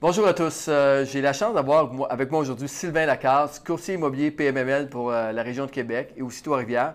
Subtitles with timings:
[0.00, 0.66] Bonjour à tous.
[0.68, 5.32] Euh, j'ai la chance d'avoir avec moi aujourd'hui Sylvain Lacasse, courtier immobilier PMML pour euh,
[5.32, 6.94] la région de Québec et aussi Trois-Rivières.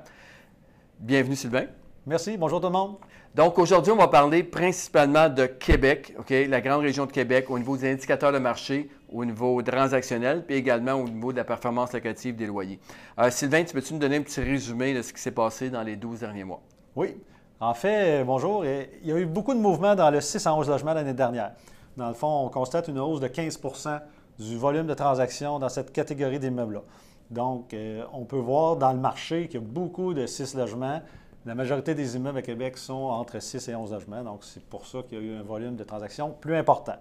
[0.99, 1.65] Bienvenue Sylvain.
[2.05, 2.37] Merci.
[2.37, 2.95] Bonjour tout le monde.
[3.35, 7.59] Donc aujourd'hui, on va parler principalement de Québec, OK, la grande région de Québec, au
[7.59, 11.91] niveau des indicateurs de marché, au niveau transactionnel, puis également au niveau de la performance
[11.91, 12.79] locative des loyers.
[13.19, 15.83] Euh, Sylvain, tu peux-tu nous donner un petit résumé de ce qui s'est passé dans
[15.83, 16.61] les 12 derniers mois?
[16.95, 17.17] Oui.
[17.59, 18.63] En fait, bonjour.
[18.65, 21.51] Il y a eu beaucoup de mouvements dans le 6 à 11 logements l'année dernière.
[21.97, 24.01] Dans le fond, on constate une hausse de 15%
[24.39, 26.81] du volume de transactions dans cette catégorie d'immeubles-là.
[27.29, 31.01] Donc, euh, on peut voir dans le marché qu'il y a beaucoup de 6 logements.
[31.45, 34.23] La majorité des immeubles à Québec sont entre 6 et 11 logements.
[34.23, 36.95] Donc, c'est pour ça qu'il y a eu un volume de transactions plus important.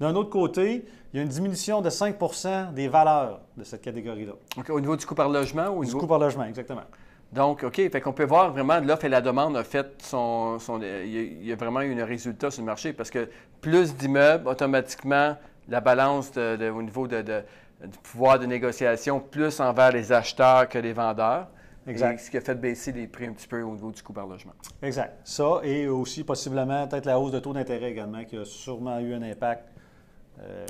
[0.00, 4.32] D'un autre côté, il y a une diminution de 5% des valeurs de cette catégorie-là.
[4.68, 6.82] au niveau du coût par logement ou au du coût par logement, exactement.
[7.32, 10.58] Donc, OK, fait qu'on peut voir vraiment l'offre et la demande a fait son.
[10.80, 13.28] il, y a, vraiment eu un résultat sur le marché parce que
[13.60, 15.36] plus d'immeubles, automatiquement,
[15.68, 20.92] la balance au niveau de, du pouvoir de négociation, plus envers les acheteurs que les
[20.92, 21.48] vendeurs.
[21.88, 22.18] Exact.
[22.18, 24.26] ce qui a fait baisser les prix un petit peu au niveau du coût par
[24.26, 24.54] logement.
[24.82, 25.20] Exact.
[25.22, 29.14] Ça, et aussi possiblement peut-être la hausse de taux d'intérêt également, qui a sûrement eu
[29.14, 29.68] un impact
[30.40, 30.66] euh,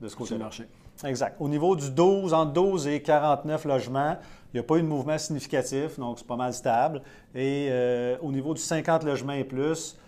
[0.00, 0.68] de ce côté du marché.
[1.04, 1.36] Exact.
[1.38, 4.16] Au niveau du 12, entre 12 et 49 logements,
[4.52, 7.02] il n'y a pas eu de mouvement significatif, donc c'est pas mal stable.
[7.34, 9.98] Et euh, au niveau du 50 logements et plus,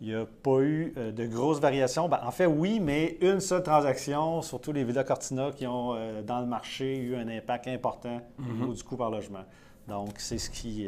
[0.00, 2.08] il n'y a pas eu euh, de grosses variations.
[2.08, 6.22] Ben, en fait, oui, mais une seule transaction, surtout les Villa Cortina qui ont, euh,
[6.22, 8.60] dans le marché, eu un impact important au mhm.
[8.60, 9.44] niveau du coût par logement.
[9.88, 10.86] Donc, c'est ce qui.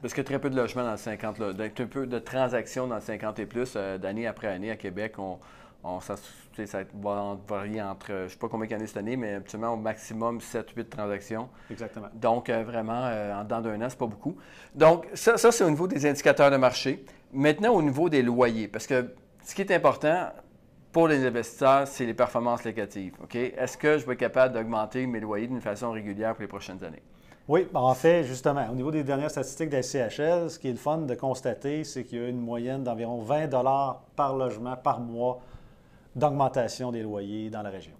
[0.00, 2.18] Parce qu'il y a très peu de logements dans le 50, là, un peu de
[2.18, 5.14] transactions dans le 50 et plus, d'année après année à Québec.
[5.18, 5.38] On,
[5.84, 6.14] on, ça,
[6.66, 9.76] ça, va varier entre, je ne sais pas combien a cette année, mais absolument au
[9.76, 11.48] maximum 7-8 transactions.
[11.70, 12.08] Exactement.
[12.14, 14.36] Donc, euh, vraiment, euh, en dedans d'un an, ce n'est pas beaucoup.
[14.74, 17.04] Donc, ça, ça c'est au niveau des indicateurs de marché.
[17.32, 20.30] Maintenant, au niveau des loyers, parce que ce qui est important
[20.92, 23.14] pour les investisseurs, c'est les performances locatives.
[23.22, 23.34] OK?
[23.34, 26.84] Est-ce que je vais être capable d'augmenter mes loyers d'une façon régulière pour les prochaines
[26.84, 27.02] années?
[27.48, 30.68] Oui, ben, en fait, justement, au niveau des dernières statistiques de la CHL, ce qui
[30.68, 33.48] est le fun de constater, c'est qu'il y a une moyenne d'environ 20
[34.14, 35.40] par logement par mois
[36.14, 37.94] d'augmentation des loyers dans la région.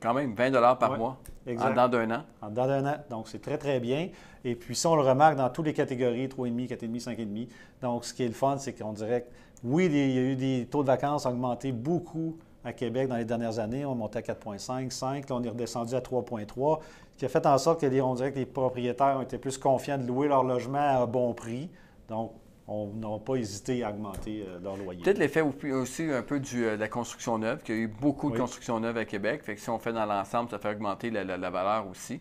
[0.00, 2.22] Quand même, 20 par mois en dedans d'un an.
[2.40, 2.96] En dedans d'un an.
[3.08, 4.08] Donc, c'est très, très bien.
[4.44, 7.48] Et puis, ça, on le remarque dans toutes les catégories, 3,5, 4,5, 5,5.
[7.80, 9.28] Donc, ce qui est le fun, c'est qu'on dirait que,
[9.62, 13.24] oui, il y a eu des taux de vacances augmentés beaucoup à Québec dans les
[13.24, 13.84] dernières années.
[13.84, 15.28] On montait à 4,5, 5.
[15.28, 16.80] Là, on est redescendu à 3,3,
[17.12, 19.38] ce qui a fait en sorte que les, on dirait que les propriétaires ont été
[19.38, 21.70] plus confiants de louer leur logement à bon prix.
[22.08, 22.32] Donc,
[22.68, 25.02] on n'a pas hésité à augmenter euh, leur loyer.
[25.02, 27.88] Peut-être l'effet aussi un peu du, euh, de la construction neuve, qu'il y a eu
[27.88, 29.42] beaucoup de construction neuve à Québec.
[29.42, 32.20] Fait que si on fait dans l'ensemble, ça fait augmenter la, valeur aussi.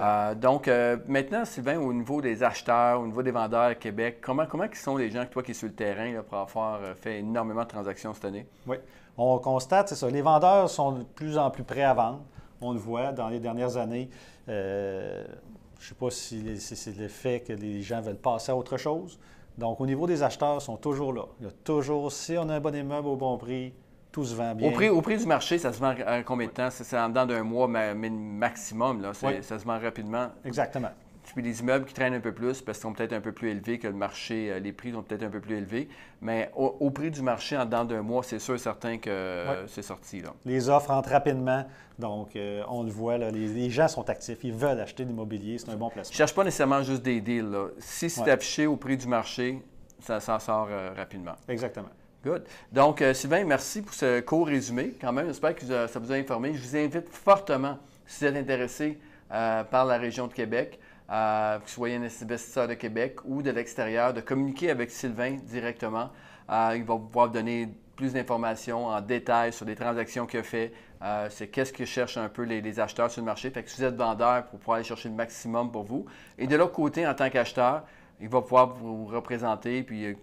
[0.00, 0.70] Euh, donc,
[1.08, 4.96] maintenant, Sylvain, au niveau des acheteurs, au niveau des vendeurs à Québec, comment, comment sont
[4.96, 8.24] les gens, toi qui es sur le terrain, pour avoir fait énormément de transactions cette
[8.24, 8.46] année?
[8.66, 8.76] Oui.
[9.18, 10.08] On constate, c'est ça.
[10.08, 12.22] Les vendeurs sont de plus en plus prêts à vendre.
[12.62, 14.08] On le voit dans les dernières années.
[14.48, 19.18] je ne sais pas si c'est l'effet que les gens veulent passer à autre chose.
[19.58, 21.24] Donc, au niveau des acheteurs, ils sont toujours là.
[21.40, 23.72] Il y a toujours, si on a un bon immeuble au bon prix,
[24.10, 24.68] tout se vend bien.
[24.68, 26.68] Au prix, au prix du marché, ça se vend à combien de temps?
[26.70, 29.02] C'est en dedans d'un mois maximum.
[29.02, 29.12] Là.
[29.14, 30.28] Ça se vend rapidement.
[30.44, 30.90] Exactement.
[31.24, 33.50] Puis les immeubles qui traînent un peu plus parce qu'ils sont peut-être un peu plus
[33.50, 35.88] élevés que le marché, euh, les prix sont peut-être un peu plus élevés.
[36.20, 39.82] Mais au, prix du marché, en dedans d'un mois, c'est sûr et certain que c'est
[39.82, 40.20] sorti.
[40.20, 40.34] Là.
[40.44, 41.64] Les offres entrent rapidement.
[41.98, 44.38] Donc, euh, on le voit, les, gens sont actifs.
[44.42, 45.58] Ils veulent acheter de l'immobilier.
[45.58, 46.10] C'est un bon placement.
[46.10, 47.56] Je ne cherche pas nécessairement juste des deals.
[47.78, 49.62] Si c'est affiché au prix du marché,
[50.00, 51.34] ça s'en sort euh, rapidement.
[51.48, 51.88] Exactement.
[52.24, 52.44] Good.
[52.70, 54.94] Donc, Sylvain, merci pour ce court résumé.
[55.00, 56.54] Quand même, j'espère que ça vous a informé.
[56.54, 60.78] Je vous invite fortement, si vous êtes intéressé par la région de Québec,
[61.12, 66.10] que vous soyez un investisseur de Québec ou de l'extérieur, de communiquer avec Sylvain directement.
[66.50, 70.42] Euh, il va pouvoir vous donner plus d'informations en détail sur les transactions qu'il a
[70.42, 70.72] fait.
[71.02, 73.50] Euh, c'est qu'est-ce que cherchent un peu les, acheteurs sur le marché.
[73.50, 76.06] Fait que si vous êtes vendeur, pour pouvoir aller chercher le maximum pour vous.
[76.38, 77.84] Et de l'autre côté, en tant qu'acheteur,
[78.20, 80.14] il va pouvoir vous représenter, puis euh,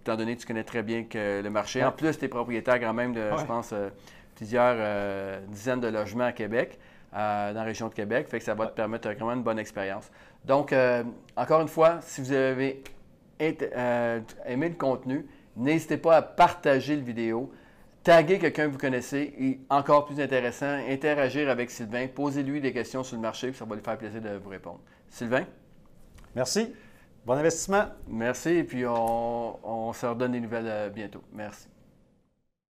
[0.00, 2.80] étant donné que tu connais très bien que le marché, en plus, tu es propriétaire
[2.80, 3.74] quand même de, je pense,
[4.36, 6.78] plusieurs dizaines de logements à Québec.
[7.12, 8.28] dans la région de Québec.
[8.28, 10.10] Fait que ça va te permettre vraiment une bonne expérience.
[10.44, 11.04] Donc, euh,
[11.36, 12.82] encore une fois, si vous avez
[13.40, 15.26] euh, aimé le contenu,
[15.56, 17.52] n'hésitez pas à partager la vidéo,
[18.02, 23.04] taguer quelqu'un que vous connaissez et encore plus intéressant, interagir avec Sylvain, posez-lui des questions
[23.04, 24.80] sur le marché, ça va lui faire plaisir de vous répondre.
[25.10, 25.44] Sylvain?
[26.34, 26.74] Merci.
[27.26, 27.84] Bon investissement.
[28.06, 31.22] Merci, et puis on, on se redonne des nouvelles euh, bientôt.
[31.32, 31.68] Merci.